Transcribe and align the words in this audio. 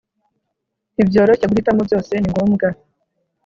nibyoroshye. 0.95 1.45
guhitamo 1.51 1.81
byose 1.87 2.13
ni 2.17 2.29
ngombwa 2.31 2.67